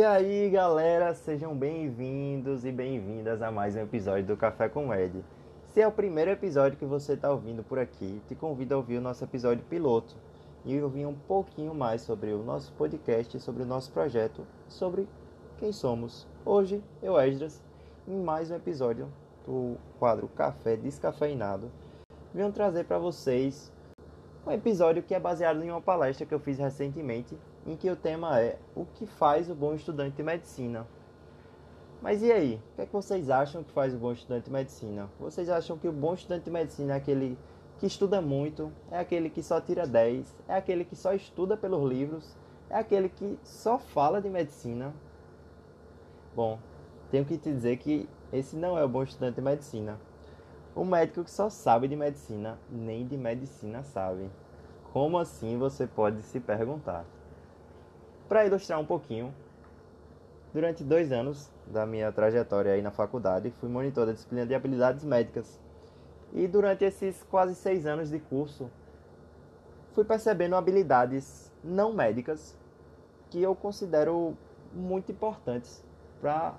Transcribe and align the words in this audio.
E 0.00 0.02
aí, 0.02 0.48
galera, 0.48 1.12
sejam 1.12 1.54
bem-vindos 1.54 2.64
e 2.64 2.72
bem-vindas 2.72 3.42
a 3.42 3.50
mais 3.50 3.76
um 3.76 3.80
episódio 3.80 4.24
do 4.28 4.34
Café 4.34 4.66
com 4.66 4.94
Ed. 4.94 5.22
Se 5.74 5.82
é 5.82 5.86
o 5.86 5.92
primeiro 5.92 6.30
episódio 6.30 6.78
que 6.78 6.86
você 6.86 7.12
está 7.12 7.30
ouvindo 7.30 7.62
por 7.62 7.78
aqui, 7.78 8.22
te 8.26 8.34
convido 8.34 8.72
a 8.72 8.78
ouvir 8.78 8.96
o 8.96 9.00
nosso 9.02 9.22
episódio 9.22 9.62
piloto 9.68 10.16
e 10.64 10.80
ouvir 10.80 11.04
um 11.04 11.12
pouquinho 11.12 11.74
mais 11.74 12.00
sobre 12.00 12.32
o 12.32 12.42
nosso 12.42 12.72
podcast, 12.78 13.38
sobre 13.40 13.62
o 13.62 13.66
nosso 13.66 13.92
projeto, 13.92 14.46
sobre 14.68 15.06
quem 15.58 15.70
somos. 15.70 16.26
Hoje, 16.46 16.82
eu, 17.02 17.20
Esdras, 17.20 17.62
em 18.08 18.16
mais 18.16 18.50
um 18.50 18.56
episódio 18.56 19.06
do 19.46 19.76
quadro 19.98 20.28
Café 20.28 20.78
Descafeinado, 20.78 21.70
venho 22.32 22.50
trazer 22.50 22.86
para 22.86 22.98
vocês 22.98 23.70
um 24.46 24.50
episódio 24.50 25.02
que 25.02 25.14
é 25.14 25.20
baseado 25.20 25.62
em 25.62 25.70
uma 25.70 25.82
palestra 25.82 26.24
que 26.24 26.32
eu 26.32 26.40
fiz 26.40 26.56
recentemente, 26.56 27.36
em 27.70 27.76
que 27.76 27.88
o 27.88 27.94
tema 27.94 28.40
é 28.40 28.58
o 28.74 28.84
que 28.84 29.06
faz 29.06 29.48
o 29.48 29.54
bom 29.54 29.74
estudante 29.74 30.16
de 30.16 30.22
medicina. 30.24 30.86
Mas 32.02 32.20
e 32.22 32.32
aí? 32.32 32.54
O 32.72 32.76
que, 32.76 32.82
é 32.82 32.86
que 32.86 32.92
vocês 32.92 33.30
acham 33.30 33.62
que 33.62 33.70
faz 33.72 33.94
o 33.94 33.98
bom 33.98 34.12
estudante 34.12 34.46
de 34.46 34.50
medicina? 34.50 35.08
Vocês 35.20 35.48
acham 35.48 35.78
que 35.78 35.86
o 35.86 35.92
bom 35.92 36.14
estudante 36.14 36.44
de 36.44 36.50
medicina 36.50 36.94
é 36.94 36.96
aquele 36.96 37.38
que 37.78 37.86
estuda 37.86 38.20
muito, 38.20 38.72
é 38.90 38.98
aquele 38.98 39.30
que 39.30 39.42
só 39.42 39.60
tira 39.60 39.86
10, 39.86 40.34
é 40.48 40.54
aquele 40.54 40.84
que 40.84 40.96
só 40.96 41.14
estuda 41.14 41.56
pelos 41.56 41.88
livros, 41.88 42.36
é 42.68 42.76
aquele 42.76 43.08
que 43.08 43.38
só 43.44 43.78
fala 43.78 44.20
de 44.20 44.28
medicina? 44.28 44.92
Bom, 46.34 46.58
tenho 47.10 47.24
que 47.24 47.38
te 47.38 47.52
dizer 47.52 47.76
que 47.76 48.08
esse 48.32 48.56
não 48.56 48.76
é 48.76 48.84
o 48.84 48.88
bom 48.88 49.04
estudante 49.04 49.36
de 49.36 49.42
medicina. 49.42 49.98
O 50.74 50.84
médico 50.84 51.22
que 51.22 51.30
só 51.30 51.48
sabe 51.48 51.86
de 51.86 51.94
medicina, 51.94 52.58
nem 52.68 53.06
de 53.06 53.16
medicina 53.16 53.82
sabe. 53.84 54.28
Como 54.92 55.18
assim 55.18 55.56
você 55.56 55.86
pode 55.86 56.22
se 56.22 56.40
perguntar? 56.40 57.04
Para 58.30 58.46
ilustrar 58.46 58.78
um 58.78 58.86
pouquinho, 58.86 59.34
durante 60.54 60.84
dois 60.84 61.10
anos 61.10 61.50
da 61.66 61.84
minha 61.84 62.12
trajetória 62.12 62.74
aí 62.74 62.80
na 62.80 62.92
faculdade, 62.92 63.52
fui 63.58 63.68
monitor 63.68 64.06
da 64.06 64.12
disciplina 64.12 64.46
de 64.46 64.54
habilidades 64.54 65.02
médicas. 65.02 65.58
E 66.32 66.46
durante 66.46 66.84
esses 66.84 67.24
quase 67.24 67.56
seis 67.56 67.86
anos 67.86 68.08
de 68.08 68.20
curso, 68.20 68.70
fui 69.94 70.04
percebendo 70.04 70.54
habilidades 70.54 71.52
não 71.64 71.92
médicas 71.92 72.56
que 73.30 73.42
eu 73.42 73.52
considero 73.52 74.36
muito 74.72 75.10
importantes 75.10 75.84
para 76.20 76.54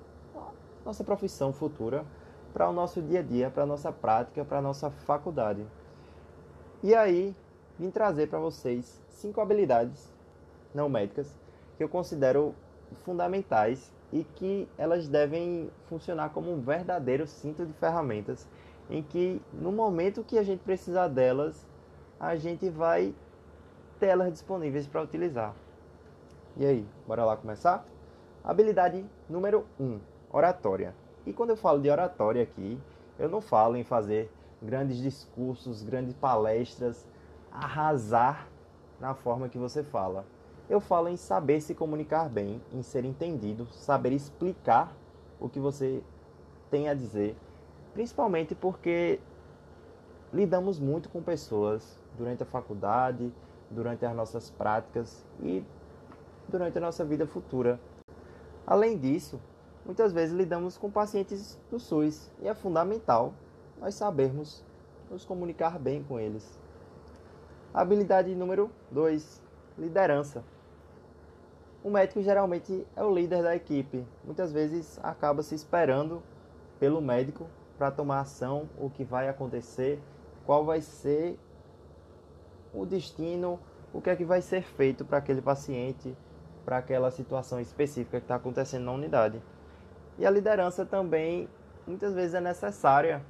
nossa 0.85 1.06
profissão 1.06 1.53
futura, 1.53 2.03
para 2.52 2.69
o 2.69 2.73
nosso 2.73 3.02
dia 3.02 3.22
a 3.22 3.23
dia, 3.23 3.50
para 3.50 3.63
a 3.63 3.66
nossa 3.66 3.94
prática, 3.94 4.44
para 4.44 4.58
a 4.58 4.61
nossa 4.61 4.89
faculdade. 4.89 5.66
E 6.83 6.94
aí, 6.94 7.33
vim 7.80 7.89
trazer 7.89 8.28
para 8.28 8.39
vocês 8.39 9.02
cinco 9.08 9.39
habilidades 9.39 10.13
não 10.75 10.89
médicas 10.89 11.39
que 11.81 11.83
eu 11.83 11.89
considero 11.89 12.53
fundamentais 13.03 13.91
e 14.13 14.23
que 14.23 14.69
elas 14.77 15.07
devem 15.07 15.67
funcionar 15.88 16.29
como 16.29 16.53
um 16.53 16.61
verdadeiro 16.61 17.25
cinto 17.25 17.65
de 17.65 17.73
ferramentas 17.73 18.47
em 18.88 19.01
que 19.01 19.41
no 19.51 19.71
momento 19.71 20.23
que 20.23 20.38
a 20.38 20.43
gente 20.43 20.59
precisar 20.59 21.07
delas, 21.07 21.67
a 22.19 22.35
gente 22.35 22.69
vai 22.69 23.15
ter 23.99 24.07
elas 24.07 24.31
disponíveis 24.31 24.85
para 24.85 25.01
utilizar. 25.01 25.55
E 26.55 26.67
aí, 26.67 26.85
bora 27.07 27.25
lá 27.25 27.35
começar? 27.35 27.83
Habilidade 28.43 29.03
número 29.27 29.66
1, 29.79 29.83
um, 29.83 29.99
oratória. 30.29 30.93
E 31.25 31.33
quando 31.33 31.49
eu 31.49 31.57
falo 31.57 31.81
de 31.81 31.89
oratória 31.89 32.43
aqui, 32.43 32.77
eu 33.17 33.27
não 33.27 33.41
falo 33.41 33.75
em 33.75 33.83
fazer 33.83 34.31
grandes 34.61 34.97
discursos, 34.97 35.81
grandes 35.81 36.13
palestras, 36.13 37.07
arrasar 37.51 38.47
na 39.00 39.16
forma 39.16 39.50
que 39.50 39.57
você 39.57 39.81
fala. 39.81 40.23
Eu 40.71 40.79
falo 40.79 41.09
em 41.09 41.17
saber 41.17 41.59
se 41.59 41.75
comunicar 41.75 42.29
bem, 42.29 42.61
em 42.71 42.81
ser 42.81 43.03
entendido, 43.03 43.67
saber 43.73 44.13
explicar 44.13 44.95
o 45.37 45.49
que 45.49 45.59
você 45.59 46.01
tem 46.69 46.87
a 46.87 46.93
dizer, 46.93 47.35
principalmente 47.93 48.55
porque 48.55 49.19
lidamos 50.31 50.79
muito 50.79 51.09
com 51.09 51.21
pessoas 51.21 52.01
durante 52.17 52.43
a 52.43 52.45
faculdade, 52.45 53.33
durante 53.69 54.05
as 54.05 54.15
nossas 54.15 54.49
práticas 54.49 55.25
e 55.43 55.61
durante 56.47 56.77
a 56.77 56.81
nossa 56.81 57.03
vida 57.03 57.27
futura. 57.27 57.77
Além 58.65 58.97
disso, 58.97 59.41
muitas 59.85 60.13
vezes 60.13 60.33
lidamos 60.33 60.77
com 60.77 60.89
pacientes 60.89 61.59
do 61.69 61.81
SUS 61.81 62.31
e 62.41 62.47
é 62.47 62.53
fundamental 62.53 63.33
nós 63.77 63.95
sabermos 63.95 64.63
nos 65.09 65.25
comunicar 65.25 65.77
bem 65.77 66.01
com 66.01 66.17
eles. 66.17 66.57
Habilidade 67.73 68.33
número 68.33 68.71
2: 68.89 69.41
liderança. 69.77 70.41
O 71.84 71.90
médico 71.90 72.22
geralmente 72.22 72.86
é 72.96 73.03
o 73.03 73.14
líder 73.14 73.42
da 73.42 73.56
equipe. 73.56 74.06
Muitas 74.24 74.52
vezes 74.52 75.00
acaba 75.02 75.42
se 75.42 75.56
esperando 75.56 76.22
pelo 76.80 77.02
médico 77.02 77.47
para 77.75 77.90
tomar 77.90 78.19
ação, 78.19 78.69
o 78.78 78.90
que 78.90 79.03
vai 79.03 79.28
acontecer, 79.28 80.00
qual 80.46 80.64
vai 80.64 80.81
ser 80.81 81.40
o 82.72 82.86
destino, 82.86 83.59
o 83.92 84.00
que 84.00 84.12
é 84.12 84.16
que 84.16 84.24
vai 84.24 84.42
ser 84.42 84.62
feito 84.62 85.03
para 85.03 85.18
aquele 85.18 85.42
paciente, 85.42 86.16
para 86.64 86.78
aquela 86.78 87.09
situação 87.09 87.59
específica 87.59 88.19
que 88.19 88.25
está 88.25 88.36
acontecendo 88.36 88.86
na 88.86 88.92
unidade. 88.92 89.42
E 90.19 90.25
a 90.25 90.30
liderança 90.30 90.86
também 90.86 91.50
muitas 91.88 92.13
vezes 92.13 92.36
é 92.36 92.42
necessária 92.42 93.24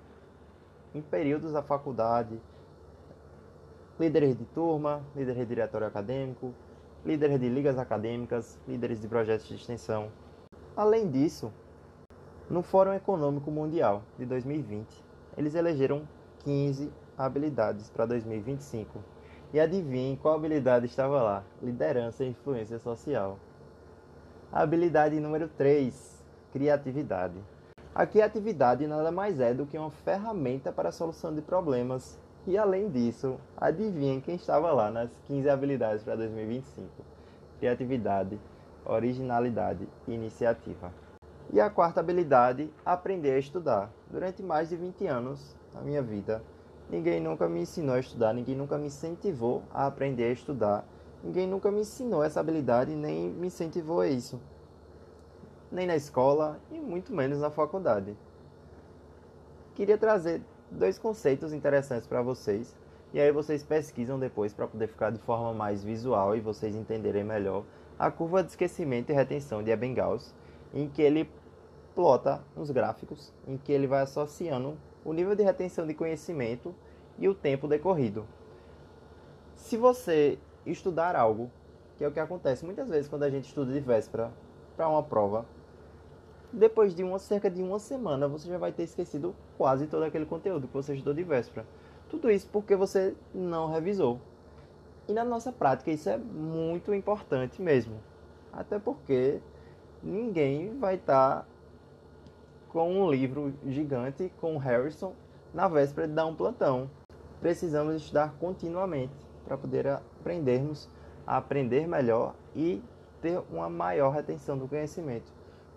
em 0.93 1.01
períodos 1.01 1.53
da 1.53 1.63
faculdade. 1.63 2.37
Líderes 3.97 4.37
de 4.37 4.43
turma, 4.43 5.01
líderes 5.15 5.39
de 5.39 5.45
diretório 5.45 5.87
acadêmico, 5.87 6.53
líderes 7.05 7.39
de 7.39 7.49
ligas 7.49 7.77
acadêmicas, 7.77 8.59
líderes 8.67 9.01
de 9.01 9.07
projetos 9.07 9.47
de 9.47 9.55
extensão. 9.55 10.09
Além 10.75 11.09
disso, 11.09 11.51
no 12.49 12.61
Fórum 12.61 12.93
Econômico 12.93 13.49
Mundial 13.49 14.03
de 14.17 14.25
2020, 14.25 14.85
eles 15.37 15.55
elegeram 15.55 16.07
15 16.39 16.91
habilidades 17.17 17.89
para 17.89 18.05
2025. 18.05 18.99
E 19.53 19.59
adivinhem 19.59 20.15
qual 20.15 20.35
habilidade 20.35 20.85
estava 20.85 21.21
lá? 21.21 21.43
Liderança 21.61 22.23
e 22.23 22.29
influência 22.29 22.79
social. 22.79 23.37
Habilidade 24.51 25.19
número 25.19 25.47
3, 25.49 26.23
criatividade. 26.53 27.35
A 27.93 28.05
criatividade 28.05 28.87
nada 28.87 29.11
mais 29.11 29.39
é 29.41 29.53
do 29.53 29.65
que 29.65 29.77
uma 29.77 29.91
ferramenta 29.91 30.71
para 30.71 30.89
a 30.89 30.93
solução 30.93 31.33
de 31.33 31.41
problemas. 31.41 32.17
E 32.47 32.57
além 32.57 32.89
disso, 32.89 33.37
adivinhem 33.55 34.19
quem 34.19 34.35
estava 34.35 34.71
lá 34.71 34.89
nas 34.89 35.09
15 35.27 35.49
habilidades 35.49 36.03
para 36.03 36.15
2025? 36.15 36.89
Criatividade, 37.59 38.39
originalidade 38.85 39.87
e 40.07 40.13
iniciativa. 40.13 40.91
E 41.53 41.59
a 41.59 41.69
quarta 41.69 41.99
habilidade, 41.99 42.69
aprender 42.85 43.33
a 43.33 43.39
estudar. 43.39 43.91
Durante 44.09 44.41
mais 44.41 44.69
de 44.69 44.75
20 44.75 45.05
anos 45.05 45.55
na 45.73 45.81
minha 45.81 46.01
vida, 46.01 46.41
ninguém 46.89 47.19
nunca 47.19 47.47
me 47.47 47.61
ensinou 47.61 47.95
a 47.95 47.99
estudar, 47.99 48.33
ninguém 48.33 48.55
nunca 48.55 48.77
me 48.77 48.87
incentivou 48.87 49.63
a 49.71 49.85
aprender 49.85 50.23
a 50.23 50.31
estudar, 50.31 50.85
ninguém 51.23 51.47
nunca 51.47 51.69
me 51.69 51.81
ensinou 51.81 52.23
essa 52.23 52.39
habilidade 52.39 52.95
nem 52.95 53.29
me 53.29 53.47
incentivou 53.47 54.01
a 54.01 54.07
isso 54.07 54.39
nem 55.71 55.87
na 55.87 55.95
escola 55.95 56.59
e 56.69 56.79
muito 56.79 57.13
menos 57.13 57.39
na 57.39 57.49
faculdade. 57.49 58.15
Queria 59.73 59.97
trazer 59.97 60.41
dois 60.71 60.97
conceitos 60.97 61.53
interessantes 61.53 62.07
para 62.07 62.21
vocês 62.21 62.75
e 63.13 63.19
aí 63.19 63.31
vocês 63.31 63.61
pesquisam 63.61 64.17
depois 64.17 64.53
para 64.53 64.67
poder 64.67 64.87
ficar 64.87 65.11
de 65.11 65.19
forma 65.19 65.53
mais 65.53 65.83
visual 65.83 66.35
e 66.35 66.39
vocês 66.39 66.73
entenderem 66.75 67.23
melhor 67.23 67.65
a 67.99 68.09
curva 68.09 68.41
de 68.41 68.51
esquecimento 68.51 69.11
e 69.11 69.13
retenção 69.13 69.61
de 69.61 69.69
Ebbinghaus, 69.69 70.33
em 70.73 70.87
que 70.87 71.01
ele 71.01 71.29
plota 71.93 72.41
uns 72.55 72.71
gráficos 72.71 73.33
em 73.45 73.57
que 73.57 73.71
ele 73.71 73.85
vai 73.85 74.01
associando 74.01 74.77
o 75.03 75.11
nível 75.11 75.35
de 75.35 75.43
retenção 75.43 75.85
de 75.85 75.93
conhecimento 75.93 76.73
e 77.19 77.27
o 77.27 77.35
tempo 77.35 77.67
decorrido. 77.67 78.25
Se 79.55 79.75
você 79.75 80.39
estudar 80.65 81.15
algo, 81.15 81.51
que 81.97 82.03
é 82.03 82.07
o 82.07 82.11
que 82.11 82.19
acontece 82.19 82.65
muitas 82.65 82.89
vezes 82.89 83.09
quando 83.09 83.23
a 83.23 83.29
gente 83.29 83.45
estuda 83.45 83.73
de 83.73 83.79
véspera 83.81 84.31
para 84.75 84.87
uma 84.87 85.03
prova, 85.03 85.45
depois 86.51 86.93
de 86.93 87.03
uma, 87.03 87.17
cerca 87.17 87.49
de 87.49 87.61
uma 87.61 87.79
semana, 87.79 88.27
você 88.27 88.47
já 88.47 88.57
vai 88.57 88.71
ter 88.71 88.83
esquecido 88.83 89.33
quase 89.57 89.87
todo 89.87 90.03
aquele 90.03 90.25
conteúdo 90.25 90.67
que 90.67 90.73
você 90.73 90.93
estudou 90.93 91.13
de 91.13 91.23
véspera. 91.23 91.65
Tudo 92.09 92.29
isso 92.29 92.47
porque 92.51 92.75
você 92.75 93.15
não 93.33 93.69
revisou. 93.69 94.19
E 95.07 95.13
na 95.13 95.23
nossa 95.23 95.51
prática 95.51 95.91
isso 95.91 96.09
é 96.09 96.17
muito 96.17 96.93
importante 96.93 97.61
mesmo. 97.61 97.95
Até 98.51 98.77
porque 98.77 99.39
ninguém 100.03 100.77
vai 100.77 100.95
estar 100.95 101.41
tá 101.41 101.45
com 102.69 102.91
um 102.91 103.09
livro 103.09 103.53
gigante 103.65 104.31
com 104.39 104.57
Harrison 104.57 105.13
na 105.53 105.67
véspera 105.67 106.07
de 106.07 106.13
dar 106.13 106.25
um 106.25 106.35
plantão. 106.35 106.89
Precisamos 107.39 107.95
estudar 107.95 108.33
continuamente 108.39 109.13
para 109.45 109.57
poder 109.57 109.87
aprendermos 109.87 110.89
a 111.25 111.37
aprender 111.37 111.87
melhor 111.87 112.35
e 112.55 112.81
ter 113.21 113.41
uma 113.51 113.69
maior 113.69 114.11
retenção 114.11 114.57
do 114.57 114.67
conhecimento. 114.67 115.31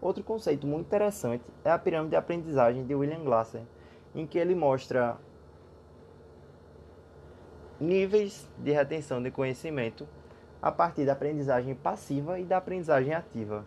Outro 0.04 0.22
conceito 0.22 0.66
muito 0.66 0.84
interessante 0.84 1.42
é 1.64 1.70
a 1.70 1.78
pirâmide 1.78 2.10
de 2.10 2.16
aprendizagem 2.16 2.84
de 2.84 2.94
William 2.94 3.24
Glasser, 3.24 3.62
em 4.14 4.26
que 4.26 4.36
ele 4.38 4.54
mostra 4.54 5.16
níveis 7.80 8.46
de 8.58 8.70
retenção 8.70 9.22
de 9.22 9.30
conhecimento 9.30 10.06
a 10.60 10.70
partir 10.70 11.06
da 11.06 11.14
aprendizagem 11.14 11.74
passiva 11.74 12.38
e 12.38 12.44
da 12.44 12.58
aprendizagem 12.58 13.14
ativa. 13.14 13.64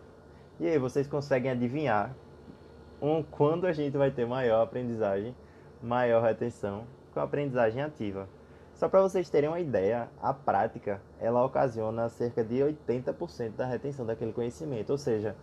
E 0.60 0.68
aí, 0.68 0.78
vocês 0.78 1.08
conseguem 1.08 1.50
adivinhar 1.50 2.16
um, 3.02 3.24
quando 3.24 3.66
a 3.66 3.74
gente 3.74 3.98
vai 3.98 4.12
ter 4.12 4.28
maior 4.28 4.62
aprendizagem, 4.62 5.36
maior 5.82 6.22
retenção 6.22 6.84
com 7.16 7.20
a 7.20 7.24
aprendizagem 7.24 7.82
ativa? 7.82 8.30
Só 8.76 8.88
para 8.88 9.02
vocês 9.02 9.28
terem 9.28 9.50
uma 9.50 9.60
ideia, 9.60 10.08
a 10.22 10.36
prática 10.36 11.02
ela 11.20 11.44
ocasiona 11.44 12.10
cerca 12.10 12.44
de 12.44 12.58
80% 12.58 13.56
da 13.56 13.66
retenção 13.66 14.06
daquele 14.06 14.32
conhecimento. 14.32 14.92
Ou 14.92 15.00
seja, 15.00 15.36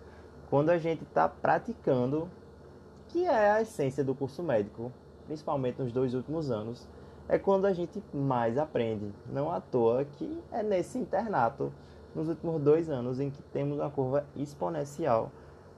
quando 0.51 0.71
a 0.71 0.79
gente 0.79 1.03
está 1.03 1.29
praticando, 1.29 2.29
que 3.09 3.25
é 3.25 3.51
a 3.51 3.63
essência 3.63 4.05
do 4.05 4.15
curso 4.15 4.43
médico, 4.43 4.93
principalmente 5.27 5.81
nos 5.81 5.93
dois 5.93 6.15
últimos 6.15 6.51
anos, 6.51 6.87
é 7.29 7.39
quando 7.39 7.67
a 7.67 7.73
gente 7.73 8.03
mais 8.13 8.59
aprende. 8.59 9.13
Não 9.27 9.51
à 9.51 9.61
toa 9.61 10.05
que 10.05 10.43
é 10.53 10.63
nesse 10.63 10.99
internato, 10.99 11.73
nos 12.15 12.29
últimos 12.29 12.61
dois 12.61 12.89
anos, 12.89 13.19
em 13.19 13.31
que 13.31 13.43
temos 13.43 13.79
uma 13.79 13.91
curva 13.91 14.25
exponencial 14.37 15.31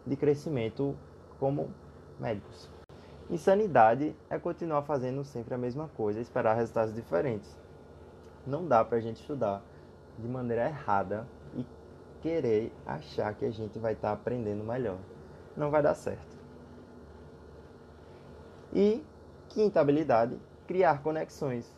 de 0.06 0.16
crescimento 0.16 0.94
como 1.38 1.70
médicos. 2.18 2.68
Insanidade 3.28 4.14
é 4.30 4.38
continuar 4.38 4.82
fazendo 4.82 5.24
sempre 5.24 5.54
a 5.54 5.58
mesma 5.58 5.88
coisa, 5.96 6.20
esperar 6.20 6.54
resultados 6.54 6.94
diferentes. 6.94 7.58
Não 8.46 8.66
dá 8.66 8.84
para 8.84 8.98
a 8.98 9.00
gente 9.00 9.20
estudar 9.20 9.62
de 10.18 10.28
maneira 10.28 10.66
errada 10.66 11.26
querer 12.26 12.72
achar 12.84 13.32
que 13.34 13.44
a 13.44 13.50
gente 13.52 13.78
vai 13.78 13.92
estar 13.92 14.08
tá 14.08 14.14
aprendendo 14.14 14.64
melhor. 14.64 14.98
Não 15.56 15.70
vai 15.70 15.80
dar 15.80 15.94
certo. 15.94 16.36
E 18.74 19.00
quinta 19.48 19.80
habilidade, 19.80 20.36
criar 20.66 21.02
conexões. 21.04 21.72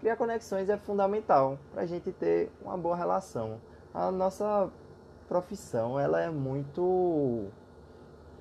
Criar 0.00 0.16
conexões 0.16 0.68
é 0.68 0.76
fundamental 0.76 1.56
para 1.72 1.82
a 1.82 1.86
gente 1.86 2.10
ter 2.10 2.50
uma 2.60 2.76
boa 2.76 2.96
relação. 2.96 3.60
A 3.94 4.10
nossa 4.10 4.68
profissão 5.28 5.98
ela 5.98 6.20
é 6.20 6.28
muito 6.28 7.46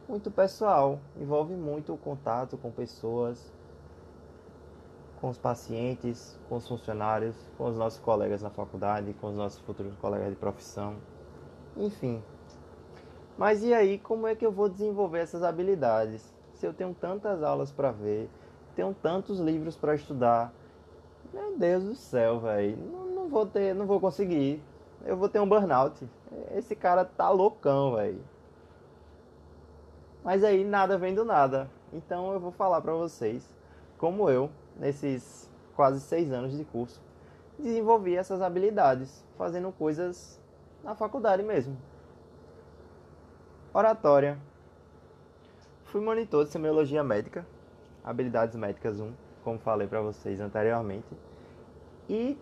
muito 0.09 0.31
pessoal, 0.31 0.99
envolve 1.15 1.53
muito 1.53 1.93
o 1.93 1.97
contato 1.97 2.57
com 2.57 2.71
pessoas, 2.71 3.53
com 5.21 5.29
os 5.29 5.37
pacientes, 5.37 6.37
com 6.49 6.55
os 6.55 6.67
funcionários, 6.67 7.35
com 7.57 7.69
os 7.69 7.77
nossos 7.77 7.99
colegas 7.99 8.41
na 8.41 8.49
faculdade, 8.49 9.13
com 9.13 9.27
os 9.27 9.37
nossos 9.37 9.59
futuros 9.59 9.95
colegas 9.95 10.29
de 10.31 10.35
profissão, 10.35 10.97
enfim. 11.77 12.21
Mas 13.37 13.63
e 13.63 13.73
aí, 13.73 13.97
como 13.97 14.27
é 14.27 14.35
que 14.35 14.45
eu 14.45 14.51
vou 14.51 14.69
desenvolver 14.69 15.19
essas 15.19 15.43
habilidades? 15.43 16.33
Se 16.53 16.65
eu 16.65 16.73
tenho 16.73 16.93
tantas 16.93 17.41
aulas 17.41 17.71
para 17.71 17.91
ver, 17.91 18.29
tenho 18.75 18.93
tantos 18.93 19.39
livros 19.39 19.75
para 19.75 19.95
estudar, 19.95 20.53
meu 21.33 21.57
Deus 21.57 21.83
do 21.83 21.95
céu, 21.95 22.39
velho, 22.39 22.77
não, 22.77 23.05
não 23.07 23.27
vou 23.27 23.45
ter, 23.45 23.73
não 23.73 23.85
vou 23.85 23.99
conseguir. 23.99 24.61
Eu 25.05 25.17
vou 25.17 25.27
ter 25.27 25.39
um 25.39 25.49
burnout. 25.49 26.07
Esse 26.55 26.75
cara 26.75 27.03
tá 27.03 27.29
loucão, 27.29 27.95
velho. 27.95 28.21
Mas 30.23 30.43
aí 30.43 30.63
nada 30.63 30.97
vem 30.97 31.13
do 31.13 31.25
nada. 31.25 31.69
Então 31.91 32.31
eu 32.31 32.39
vou 32.39 32.51
falar 32.51 32.81
para 32.81 32.93
vocês 32.93 33.53
como 33.97 34.29
eu, 34.29 34.49
nesses 34.77 35.49
quase 35.75 35.99
seis 35.99 36.31
anos 36.31 36.55
de 36.55 36.63
curso, 36.63 37.01
desenvolvi 37.57 38.15
essas 38.15 38.41
habilidades, 38.41 39.25
fazendo 39.37 39.71
coisas 39.71 40.39
na 40.83 40.93
faculdade 40.93 41.41
mesmo. 41.41 41.77
Oratória. 43.73 44.37
Fui 45.85 46.01
monitor 46.01 46.43
de 46.43 46.51
semiologia 46.51 47.03
médica, 47.03 47.45
habilidades 48.03 48.55
médicas 48.55 48.99
1, 48.99 49.13
como 49.43 49.59
falei 49.59 49.87
para 49.87 50.01
vocês 50.01 50.39
anteriormente. 50.39 51.07
E 52.09 52.37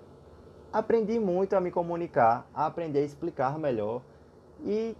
aprendi 0.73 1.19
muito 1.19 1.55
a 1.55 1.61
me 1.61 1.69
comunicar, 1.69 2.47
a 2.53 2.65
aprender 2.65 2.99
a 2.99 3.05
explicar 3.05 3.59
melhor 3.59 4.01
e 4.65 4.95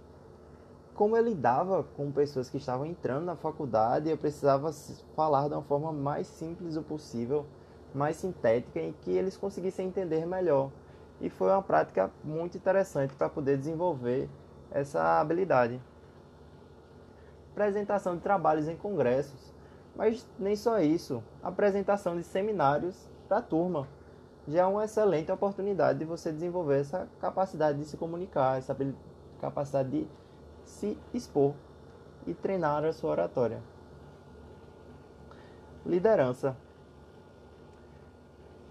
como 0.94 1.16
eu 1.16 1.24
lidava 1.24 1.84
com 1.96 2.12
pessoas 2.12 2.50
que 2.50 2.58
estavam 2.58 2.84
entrando 2.84 3.24
na 3.24 3.34
faculdade, 3.34 4.10
eu 4.10 4.16
precisava 4.16 4.70
falar 5.16 5.48
de 5.48 5.54
uma 5.54 5.62
forma 5.62 5.90
mais 5.90 6.26
simples 6.26 6.76
o 6.76 6.82
possível, 6.82 7.46
mais 7.94 8.16
sintética, 8.16 8.78
em 8.78 8.92
que 8.92 9.10
eles 9.10 9.36
conseguissem 9.36 9.88
entender 9.88 10.26
melhor. 10.26 10.70
E 11.22 11.30
foi 11.30 11.48
uma 11.50 11.62
prática 11.62 12.10
muito 12.24 12.56
interessante 12.56 13.14
para 13.14 13.28
poder 13.28 13.56
desenvolver 13.56 14.28
essa 14.72 15.20
habilidade. 15.20 15.80
Apresentação 17.52 18.16
de 18.16 18.22
trabalhos 18.22 18.66
em 18.66 18.76
congressos, 18.76 19.54
mas 19.94 20.28
nem 20.36 20.56
só 20.56 20.80
isso, 20.80 21.22
apresentação 21.40 22.16
de 22.16 22.24
seminários 22.24 23.08
para 23.28 23.38
a 23.38 23.42
turma. 23.42 23.86
Já 24.48 24.62
é 24.62 24.66
uma 24.66 24.84
excelente 24.84 25.30
oportunidade 25.30 26.00
de 26.00 26.04
você 26.04 26.32
desenvolver 26.32 26.80
essa 26.80 27.08
capacidade 27.20 27.78
de 27.78 27.84
se 27.84 27.96
comunicar, 27.96 28.58
essa 28.58 28.76
capacidade 29.40 29.90
de 29.90 30.08
se 30.64 30.98
expor 31.14 31.54
e 32.26 32.34
treinar 32.34 32.84
a 32.84 32.92
sua 32.92 33.12
oratória. 33.12 33.62
Liderança. 35.86 36.56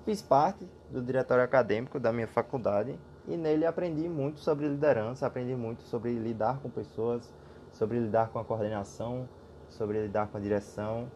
Fiz 0.05 0.21
parte 0.21 0.67
do 0.89 1.01
diretório 1.01 1.43
acadêmico 1.43 1.99
da 1.99 2.11
minha 2.11 2.27
faculdade 2.27 2.97
e 3.27 3.37
nele 3.37 3.65
aprendi 3.65 4.09
muito 4.09 4.39
sobre 4.39 4.67
liderança, 4.67 5.27
aprendi 5.27 5.55
muito 5.55 5.83
sobre 5.83 6.13
lidar 6.17 6.59
com 6.59 6.69
pessoas, 6.69 7.33
sobre 7.71 7.99
lidar 7.99 8.29
com 8.29 8.39
a 8.39 8.43
coordenação, 8.43 9.29
sobre 9.69 10.01
lidar 10.01 10.27
com 10.27 10.37
a 10.37 10.41
direção, 10.41 11.09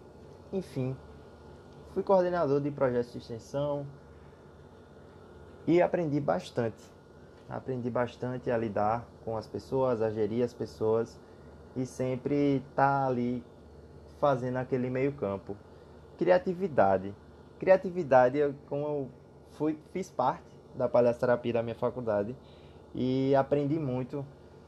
enfim. 0.53 0.95
Fui 1.93 2.03
coordenador 2.03 2.61
de 2.61 2.69
projetos 2.71 3.11
de 3.11 3.17
extensão 3.17 3.85
e 5.65 5.81
aprendi 5.81 6.19
bastante 6.19 6.95
aprendi 7.49 7.89
bastante 7.89 8.49
a 8.49 8.57
lidar 8.57 9.07
com 9.23 9.37
as 9.37 9.47
pessoas, 9.47 10.01
a 10.01 10.09
gerir 10.09 10.43
as 10.43 10.53
pessoas 10.53 11.19
e 11.75 11.85
sempre 11.85 12.57
estar 12.57 13.01
tá 13.01 13.07
ali 13.07 13.43
fazendo 14.19 14.57
aquele 14.57 14.89
meio 14.89 15.13
campo. 15.13 15.55
Criatividade. 16.17 17.13
Criatividade, 17.65 18.37
eu, 18.37 18.53
como 18.69 18.85
eu 18.85 19.09
fui, 19.53 19.75
fiz 19.91 20.11
parte 20.11 20.43
da 20.75 20.87
palhaçoterapia 20.87 21.51
da 21.51 21.63
minha 21.63 21.73
faculdade 21.73 22.35
e 22.93 23.33
aprendi 23.33 23.79
muito 23.79 24.23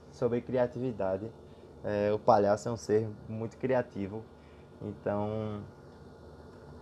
sobre 0.10 0.42
criatividade. 0.42 1.32
É, 1.84 2.12
o 2.12 2.18
palhaço 2.18 2.68
é 2.68 2.72
um 2.72 2.76
ser 2.76 3.08
muito 3.30 3.56
criativo, 3.58 4.24
então 4.82 5.62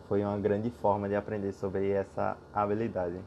foi 0.08 0.24
uma 0.24 0.38
grande 0.38 0.70
forma 0.70 1.10
de 1.10 1.18
aprender 1.18 1.52
sobre 1.52 1.92
essa 1.92 2.38
habilidade. 2.54 3.20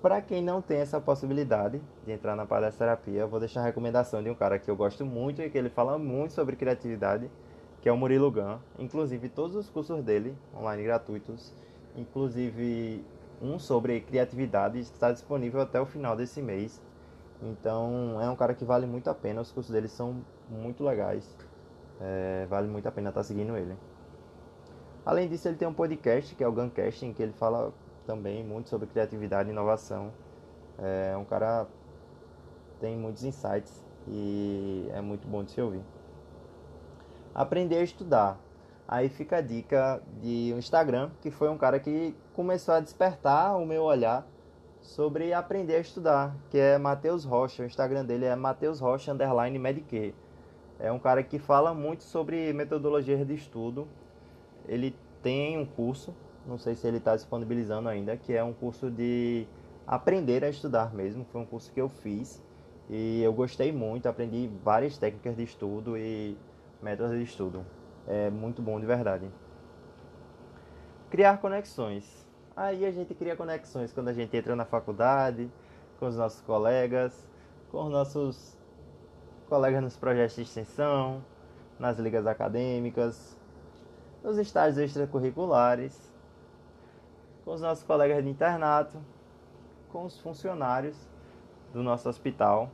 Para 0.00 0.22
quem 0.22 0.42
não 0.42 0.62
tem 0.62 0.78
essa 0.78 0.98
possibilidade 0.98 1.82
de 2.06 2.12
entrar 2.12 2.34
na 2.34 2.46
palestra-terapia, 2.46 3.20
eu 3.20 3.28
vou 3.28 3.38
deixar 3.38 3.60
a 3.60 3.64
recomendação 3.64 4.22
de 4.22 4.30
um 4.30 4.34
cara 4.34 4.58
que 4.58 4.70
eu 4.70 4.76
gosto 4.76 5.04
muito 5.04 5.42
e 5.42 5.50
que 5.50 5.58
ele 5.58 5.68
fala 5.68 5.98
muito 5.98 6.32
sobre 6.32 6.56
criatividade, 6.56 7.30
que 7.80 7.88
é 7.88 7.92
o 7.92 7.96
Murilo 7.96 8.30
Gun. 8.30 8.58
Inclusive, 8.78 9.28
todos 9.28 9.56
os 9.56 9.68
cursos 9.68 10.02
dele, 10.02 10.36
online 10.56 10.82
gratuitos, 10.82 11.52
inclusive 11.96 13.04
um 13.40 13.58
sobre 13.58 14.00
criatividade, 14.00 14.78
está 14.80 15.12
disponível 15.12 15.60
até 15.60 15.80
o 15.80 15.86
final 15.86 16.16
desse 16.16 16.42
mês. 16.42 16.80
Então, 17.42 18.20
é 18.20 18.28
um 18.28 18.36
cara 18.36 18.54
que 18.54 18.64
vale 18.64 18.86
muito 18.86 19.08
a 19.08 19.14
pena. 19.14 19.40
Os 19.40 19.52
cursos 19.52 19.72
dele 19.72 19.88
são 19.88 20.24
muito 20.48 20.82
legais. 20.82 21.36
É, 22.00 22.46
vale 22.48 22.68
muito 22.68 22.86
a 22.86 22.92
pena 22.92 23.10
estar 23.10 23.22
seguindo 23.22 23.56
ele. 23.56 23.76
Além 25.06 25.28
disso, 25.28 25.48
ele 25.48 25.56
tem 25.56 25.66
um 25.66 25.72
podcast 25.72 26.34
que 26.34 26.42
é 26.42 26.48
o 26.48 26.52
Guncast, 26.52 27.06
em 27.06 27.12
que 27.12 27.22
ele 27.22 27.32
fala 27.32 27.72
também 28.06 28.44
muito 28.44 28.68
sobre 28.68 28.86
criatividade 28.88 29.48
e 29.48 29.52
inovação. 29.52 30.12
É 30.78 31.16
um 31.16 31.24
cara 31.24 31.66
tem 32.80 32.96
muitos 32.96 33.24
insights 33.24 33.84
e 34.06 34.88
é 34.92 35.00
muito 35.00 35.26
bom 35.26 35.42
de 35.42 35.50
se 35.50 35.60
ouvir. 35.60 35.82
Aprender 37.38 37.76
a 37.76 37.82
estudar. 37.82 38.40
Aí 38.88 39.08
fica 39.08 39.36
a 39.36 39.40
dica 39.40 40.02
de 40.20 40.50
um 40.54 40.58
Instagram, 40.58 41.10
que 41.20 41.30
foi 41.30 41.48
um 41.48 41.56
cara 41.56 41.78
que 41.78 42.16
começou 42.32 42.74
a 42.74 42.80
despertar 42.80 43.56
o 43.56 43.64
meu 43.64 43.82
olhar 43.82 44.26
sobre 44.80 45.32
aprender 45.32 45.76
a 45.76 45.80
estudar, 45.80 46.34
que 46.50 46.58
é 46.58 46.78
Matheus 46.78 47.24
Rocha. 47.24 47.62
O 47.62 47.66
Instagram 47.66 48.04
dele 48.04 48.24
é 48.24 48.34
Matheus 48.34 48.80
Rocha 48.80 49.12
underline 49.12 49.56
Medique. 49.58 50.14
É 50.80 50.90
um 50.90 50.98
cara 50.98 51.22
que 51.22 51.38
fala 51.38 51.72
muito 51.72 52.02
sobre 52.02 52.52
metodologias 52.52 53.24
de 53.24 53.34
estudo. 53.34 53.86
Ele 54.66 54.96
tem 55.22 55.58
um 55.58 55.66
curso 55.66 56.12
não 56.48 56.56
sei 56.56 56.74
se 56.74 56.86
ele 56.86 56.96
está 56.96 57.14
disponibilizando 57.14 57.88
ainda, 57.88 58.16
que 58.16 58.32
é 58.32 58.42
um 58.42 58.54
curso 58.54 58.90
de 58.90 59.46
aprender 59.86 60.42
a 60.42 60.48
estudar 60.48 60.94
mesmo. 60.94 61.24
Foi 61.30 61.42
um 61.42 61.44
curso 61.44 61.70
que 61.70 61.80
eu 61.80 61.88
fiz 61.88 62.42
e 62.88 63.22
eu 63.22 63.32
gostei 63.32 63.70
muito, 63.70 64.08
aprendi 64.08 64.50
várias 64.64 64.96
técnicas 64.96 65.36
de 65.36 65.42
estudo 65.42 65.96
e 65.96 66.36
métodos 66.82 67.16
de 67.16 67.22
estudo. 67.22 67.64
É 68.06 68.30
muito 68.30 68.62
bom 68.62 68.78
de 68.80 68.86
verdade. 68.86 69.28
Criar 71.10 71.38
conexões. 71.38 72.26
Aí 72.56 72.84
a 72.84 72.90
gente 72.90 73.14
cria 73.14 73.36
conexões 73.36 73.92
quando 73.92 74.08
a 74.08 74.12
gente 74.12 74.36
entra 74.36 74.56
na 74.56 74.64
faculdade, 74.64 75.50
com 75.98 76.06
os 76.06 76.16
nossos 76.16 76.40
colegas, 76.40 77.26
com 77.70 77.84
os 77.84 77.90
nossos 77.90 78.58
colegas 79.48 79.82
nos 79.82 79.96
projetos 79.96 80.36
de 80.36 80.42
extensão, 80.42 81.24
nas 81.78 81.98
ligas 81.98 82.26
acadêmicas, 82.26 83.36
nos 84.22 84.36
estágios 84.38 84.78
extracurriculares 84.78 86.08
com 87.48 87.54
os 87.54 87.62
nossos 87.62 87.82
colegas 87.82 88.22
de 88.22 88.28
internato, 88.28 88.98
com 89.90 90.04
os 90.04 90.20
funcionários 90.20 90.94
do 91.72 91.82
nosso 91.82 92.06
hospital. 92.06 92.70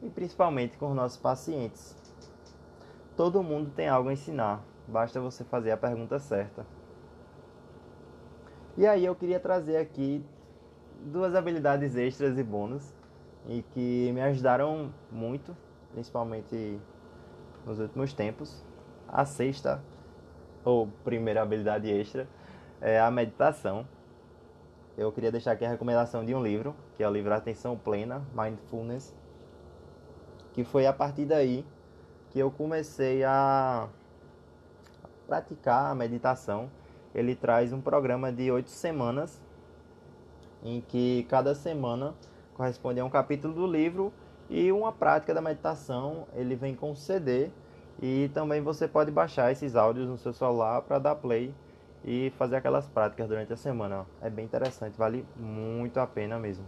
e 0.00 0.08
principalmente 0.10 0.76
com 0.76 0.90
os 0.90 0.94
nossos 0.94 1.18
pacientes. 1.18 1.96
Todo 3.18 3.42
mundo 3.42 3.72
tem 3.74 3.88
algo 3.88 4.10
a 4.10 4.12
ensinar, 4.12 4.62
basta 4.86 5.20
você 5.20 5.42
fazer 5.42 5.72
a 5.72 5.76
pergunta 5.76 6.20
certa. 6.20 6.64
E 8.76 8.86
aí 8.86 9.04
eu 9.04 9.12
queria 9.16 9.40
trazer 9.40 9.76
aqui 9.78 10.24
duas 11.00 11.34
habilidades 11.34 11.96
extras 11.96 12.38
e 12.38 12.44
bônus 12.44 12.94
e 13.48 13.62
que 13.72 14.12
me 14.12 14.20
ajudaram 14.20 14.94
muito, 15.10 15.56
principalmente 15.90 16.78
nos 17.66 17.80
últimos 17.80 18.12
tempos. 18.12 18.64
A 19.08 19.24
sexta 19.24 19.82
ou 20.64 20.86
primeira 21.02 21.42
habilidade 21.42 21.90
extra 21.90 22.28
é 22.80 23.00
a 23.00 23.10
meditação. 23.10 23.84
Eu 24.96 25.10
queria 25.10 25.32
deixar 25.32 25.50
aqui 25.50 25.64
a 25.64 25.68
recomendação 25.68 26.24
de 26.24 26.36
um 26.36 26.40
livro, 26.40 26.72
que 26.96 27.02
é 27.02 27.08
o 27.08 27.12
livro 27.12 27.34
Atenção 27.34 27.76
Plena, 27.76 28.22
Mindfulness, 28.32 29.12
que 30.52 30.62
foi 30.62 30.86
a 30.86 30.92
partir 30.92 31.24
daí 31.24 31.66
que 32.30 32.38
eu 32.38 32.50
comecei 32.50 33.24
a 33.24 33.88
praticar 35.26 35.90
a 35.90 35.94
meditação. 35.94 36.70
Ele 37.14 37.34
traz 37.34 37.72
um 37.72 37.80
programa 37.80 38.32
de 38.32 38.50
oito 38.50 38.70
semanas, 38.70 39.40
em 40.62 40.80
que 40.80 41.24
cada 41.28 41.54
semana 41.54 42.14
corresponde 42.54 43.00
a 43.00 43.04
um 43.04 43.10
capítulo 43.10 43.54
do 43.54 43.66
livro 43.66 44.12
e 44.50 44.72
uma 44.72 44.92
prática 44.92 45.32
da 45.32 45.40
meditação. 45.40 46.26
Ele 46.34 46.56
vem 46.56 46.74
com 46.74 46.94
CD 46.94 47.50
e 48.00 48.30
também 48.34 48.60
você 48.60 48.86
pode 48.86 49.10
baixar 49.10 49.50
esses 49.52 49.76
áudios 49.76 50.08
no 50.08 50.18
seu 50.18 50.32
celular 50.32 50.82
para 50.82 50.98
dar 50.98 51.14
play 51.14 51.54
e 52.04 52.32
fazer 52.36 52.56
aquelas 52.56 52.86
práticas 52.86 53.28
durante 53.28 53.52
a 53.52 53.56
semana. 53.56 54.06
É 54.20 54.30
bem 54.30 54.44
interessante, 54.44 54.96
vale 54.96 55.26
muito 55.36 55.98
a 55.98 56.06
pena 56.06 56.38
mesmo. 56.38 56.64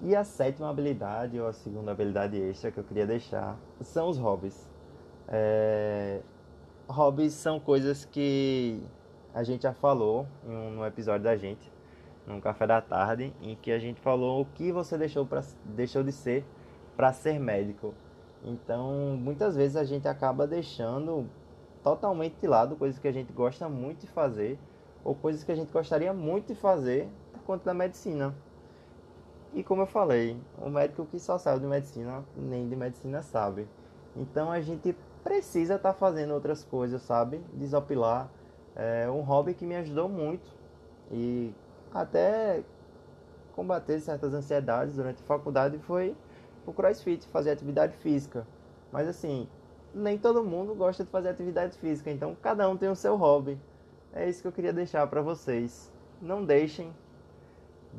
E 0.00 0.14
a 0.14 0.22
sétima 0.22 0.70
habilidade, 0.70 1.40
ou 1.40 1.48
a 1.48 1.52
segunda 1.52 1.90
habilidade 1.90 2.36
extra 2.40 2.70
que 2.70 2.78
eu 2.78 2.84
queria 2.84 3.06
deixar, 3.06 3.58
são 3.80 4.08
os 4.08 4.16
hobbies. 4.16 4.68
É... 5.26 6.20
Hobbies 6.88 7.34
são 7.34 7.58
coisas 7.58 8.04
que 8.04 8.80
a 9.34 9.42
gente 9.42 9.62
já 9.62 9.72
falou 9.72 10.26
em 10.46 10.78
um, 10.78 10.86
episódio 10.86 11.24
da 11.24 11.36
gente, 11.36 11.70
no 12.26 12.40
café 12.40 12.66
da 12.66 12.80
tarde, 12.80 13.34
em 13.42 13.56
que 13.56 13.72
a 13.72 13.78
gente 13.78 14.00
falou 14.00 14.40
o 14.40 14.44
que 14.44 14.70
você 14.70 14.96
deixou, 14.96 15.26
pra, 15.26 15.42
deixou 15.64 16.02
de 16.04 16.12
ser 16.12 16.44
para 16.96 17.12
ser 17.12 17.38
médico. 17.40 17.92
Então, 18.44 19.16
muitas 19.18 19.56
vezes 19.56 19.76
a 19.76 19.84
gente 19.84 20.06
acaba 20.06 20.46
deixando 20.46 21.28
totalmente 21.82 22.36
de 22.40 22.46
lado 22.46 22.76
coisas 22.76 23.00
que 23.00 23.08
a 23.08 23.12
gente 23.12 23.32
gosta 23.32 23.68
muito 23.68 24.00
de 24.02 24.06
fazer 24.06 24.58
ou 25.04 25.14
coisas 25.14 25.42
que 25.42 25.50
a 25.50 25.54
gente 25.56 25.72
gostaria 25.72 26.12
muito 26.12 26.48
de 26.48 26.54
fazer 26.54 27.08
por 27.32 27.42
conta 27.42 27.64
da 27.64 27.74
medicina. 27.74 28.34
E 29.54 29.62
como 29.62 29.82
eu 29.82 29.86
falei, 29.86 30.36
o 30.58 30.68
médico 30.68 31.06
que 31.06 31.18
só 31.18 31.38
sabe 31.38 31.60
de 31.60 31.66
medicina, 31.66 32.24
nem 32.36 32.68
de 32.68 32.76
medicina 32.76 33.22
sabe. 33.22 33.66
Então 34.14 34.50
a 34.50 34.60
gente 34.60 34.94
precisa 35.24 35.76
estar 35.76 35.92
tá 35.92 35.98
fazendo 35.98 36.34
outras 36.34 36.62
coisas, 36.64 37.02
sabe? 37.02 37.40
Desopilar. 37.54 38.30
É 38.76 39.10
um 39.10 39.20
hobby 39.20 39.54
que 39.54 39.64
me 39.64 39.74
ajudou 39.76 40.08
muito 40.08 40.48
e 41.10 41.52
até 41.92 42.62
combater 43.54 43.98
certas 44.00 44.32
ansiedades 44.34 44.94
durante 44.94 45.22
a 45.22 45.26
faculdade 45.26 45.78
foi 45.78 46.16
o 46.64 46.72
crossfit, 46.72 47.26
fazer 47.28 47.50
atividade 47.50 47.96
física. 47.96 48.46
Mas 48.92 49.08
assim, 49.08 49.48
nem 49.92 50.16
todo 50.16 50.44
mundo 50.44 50.74
gosta 50.74 51.02
de 51.02 51.10
fazer 51.10 51.30
atividade 51.30 51.76
física, 51.78 52.10
então 52.10 52.36
cada 52.40 52.68
um 52.68 52.76
tem 52.76 52.88
o 52.88 52.94
seu 52.94 53.16
hobby. 53.16 53.58
É 54.12 54.28
isso 54.28 54.42
que 54.42 54.48
eu 54.48 54.52
queria 54.52 54.72
deixar 54.72 55.06
para 55.06 55.20
vocês. 55.20 55.92
Não 56.20 56.44
deixem 56.44 56.92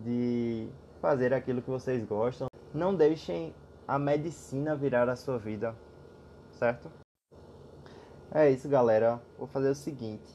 de 0.04 0.68
fazer 1.02 1.34
aquilo 1.34 1.62
que 1.62 1.70
vocês 1.70 2.04
gostam. 2.06 2.48
Não 2.74 2.94
deixem 2.94 3.54
a 3.88 3.98
medicina 3.98 4.76
virar 4.76 5.10
a 5.10 5.16
sua 5.16 5.38
vida, 5.38 5.76
certo? 6.52 6.92
É 8.32 8.50
isso, 8.50 8.70
galera. 8.70 9.20
Vou 9.38 9.48
fazer 9.48 9.70
o 9.70 9.76
seguinte: 9.76 10.32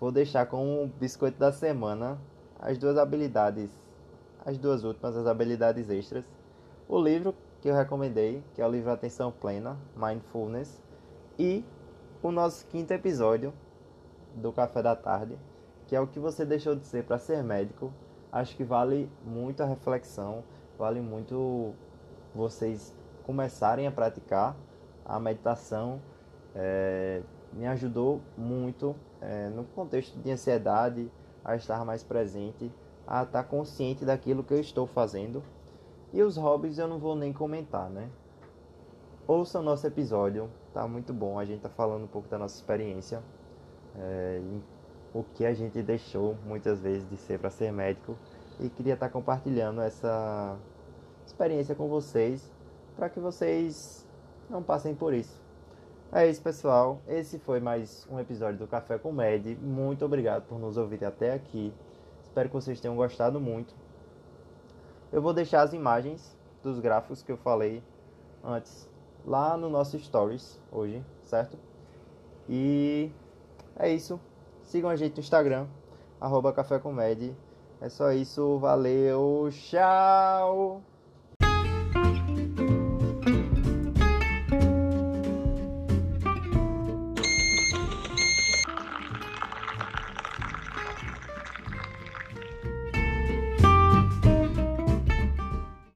vou 0.00 0.12
deixar 0.12 0.46
como 0.46 0.86
biscoito 1.00 1.38
da 1.38 1.52
semana 1.52 2.18
as 2.60 2.78
duas 2.78 2.96
habilidades, 2.96 3.70
as 4.44 4.56
duas 4.58 4.84
últimas, 4.84 5.16
as 5.16 5.26
habilidades 5.26 5.90
extras. 5.90 6.24
O 6.88 7.00
livro 7.00 7.34
que 7.60 7.68
eu 7.68 7.74
recomendei, 7.74 8.42
que 8.54 8.62
é 8.62 8.66
o 8.66 8.70
livro 8.70 8.90
Atenção 8.90 9.32
Plena, 9.32 9.76
Mindfulness, 9.96 10.80
e 11.38 11.64
o 12.22 12.30
nosso 12.30 12.66
quinto 12.66 12.92
episódio 12.92 13.52
do 14.34 14.52
Café 14.52 14.82
da 14.82 14.94
Tarde, 14.94 15.36
que 15.86 15.96
é 15.96 16.00
o 16.00 16.06
que 16.06 16.20
você 16.20 16.44
deixou 16.44 16.76
de 16.76 16.86
ser 16.86 17.04
para 17.04 17.18
ser 17.18 17.42
médico. 17.42 17.92
Acho 18.30 18.56
que 18.56 18.64
vale 18.64 19.10
muito 19.24 19.62
a 19.62 19.66
reflexão, 19.66 20.44
vale 20.78 21.00
muito 21.00 21.72
vocês 22.34 22.94
começarem 23.24 23.86
a 23.86 23.90
praticar 23.90 24.56
a 25.04 25.18
meditação. 25.18 26.00
É, 26.54 27.22
me 27.52 27.66
ajudou 27.66 28.20
muito 28.36 28.94
é, 29.20 29.48
no 29.48 29.64
contexto 29.64 30.18
de 30.18 30.30
ansiedade, 30.30 31.10
a 31.44 31.56
estar 31.56 31.84
mais 31.84 32.02
presente, 32.02 32.70
a 33.06 33.22
estar 33.22 33.44
consciente 33.44 34.04
daquilo 34.04 34.44
que 34.44 34.52
eu 34.52 34.60
estou 34.60 34.86
fazendo 34.86 35.42
e 36.12 36.22
os 36.22 36.36
hobbies 36.36 36.78
eu 36.78 36.88
não 36.88 36.98
vou 36.98 37.14
nem 37.14 37.32
comentar, 37.32 37.90
né? 37.90 38.08
Ouça 39.26 39.60
o 39.60 39.62
nosso 39.62 39.86
episódio, 39.86 40.50
tá 40.72 40.86
muito 40.88 41.12
bom. 41.12 41.38
A 41.38 41.44
gente 41.44 41.60
tá 41.60 41.68
falando 41.68 42.04
um 42.04 42.08
pouco 42.08 42.28
da 42.28 42.38
nossa 42.38 42.56
experiência, 42.56 43.22
é, 43.94 44.40
o 45.14 45.22
que 45.22 45.44
a 45.44 45.54
gente 45.54 45.82
deixou 45.82 46.36
muitas 46.46 46.80
vezes 46.80 47.08
de 47.08 47.16
ser 47.16 47.38
para 47.38 47.50
ser 47.50 47.72
médico 47.72 48.16
e 48.60 48.68
queria 48.68 48.94
estar 48.94 49.06
tá 49.06 49.12
compartilhando 49.12 49.80
essa 49.80 50.56
experiência 51.26 51.74
com 51.74 51.88
vocês 51.88 52.50
para 52.96 53.08
que 53.08 53.20
vocês 53.20 54.06
não 54.50 54.62
passem 54.62 54.94
por 54.94 55.14
isso. 55.14 55.40
É 56.10 56.28
isso, 56.28 56.40
pessoal. 56.42 57.00
Esse 57.06 57.38
foi 57.38 57.60
mais 57.60 58.06
um 58.10 58.18
episódio 58.18 58.58
do 58.58 58.66
Café 58.66 58.98
com 58.98 59.12
Med. 59.12 59.56
Muito 59.56 60.04
obrigado 60.04 60.46
por 60.46 60.58
nos 60.58 60.76
ouvir 60.76 61.04
até 61.04 61.34
aqui. 61.34 61.72
Espero 62.22 62.48
que 62.48 62.54
vocês 62.54 62.80
tenham 62.80 62.96
gostado 62.96 63.38
muito. 63.38 63.74
Eu 65.12 65.20
vou 65.20 65.34
deixar 65.34 65.62
as 65.62 65.72
imagens 65.72 66.36
dos 66.62 66.80
gráficos 66.80 67.22
que 67.22 67.30
eu 67.30 67.36
falei 67.36 67.82
antes 68.42 68.88
lá 69.24 69.56
no 69.56 69.68
nosso 69.68 69.98
Stories 69.98 70.58
hoje, 70.72 71.04
certo? 71.24 71.58
E 72.48 73.10
é 73.78 73.92
isso. 73.92 74.18
Sigam 74.68 74.90
a 74.90 74.96
gente 74.96 75.14
no 75.14 75.20
Instagram, 75.20 75.66
arroba 76.20 76.52
Café 76.52 76.78
É 77.80 77.88
só 77.88 78.12
isso, 78.12 78.58
valeu, 78.58 79.48
tchau! 79.50 80.82